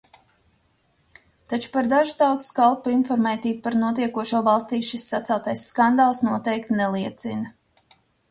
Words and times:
Taču 1.51 1.67
par 1.75 1.89
dažu 1.91 2.15
tautas 2.21 2.47
kalpu 2.59 2.93
informētību 2.93 3.61
par 3.67 3.77
notiekošo 3.83 4.41
valstī 4.49 4.81
šis 4.89 5.05
saceltais 5.13 5.67
skandāls 5.73 6.23
noteikti 6.31 6.79
neliecina. 6.81 7.53